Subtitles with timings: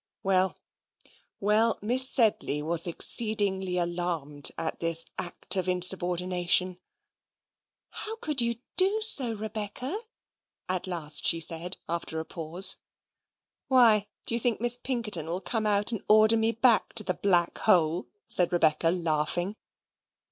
[0.23, 0.57] Well,
[1.39, 6.79] well, Miss Sedley was exceedingly alarmed at this act of insubordination.
[7.91, 9.95] "How could you do so, Rebecca?"
[10.67, 12.77] at last she said, after a pause.
[13.67, 17.13] "Why, do you think Miss Pinkerton will come out and order me back to the
[17.13, 19.55] black hole?" said Rebecca, laughing.